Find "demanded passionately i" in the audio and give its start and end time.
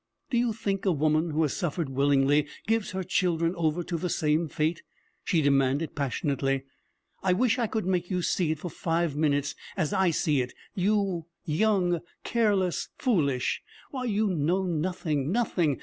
5.43-7.33